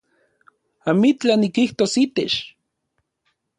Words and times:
Amitlaj 0.89 1.37
nikijtos 1.43 1.93
itech 2.07 2.37